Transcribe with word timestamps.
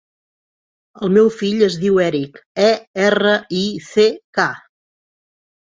El 1.07 1.11
meu 1.17 1.27
fill 1.41 1.61
es 1.67 1.75
diu 1.83 2.01
Erick: 2.05 2.41
e, 2.69 2.71
erra, 3.05 3.37
i, 3.61 3.63
ce, 3.91 4.11
ca. 4.39 4.51